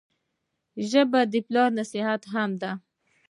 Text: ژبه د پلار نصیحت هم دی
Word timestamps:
ژبه 0.89 1.21
د 1.31 1.33
پلار 1.47 1.69
نصیحت 1.79 2.21
هم 2.33 2.49
دی 2.61 2.71